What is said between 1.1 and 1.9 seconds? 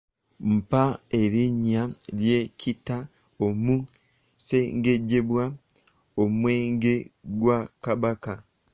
erinnya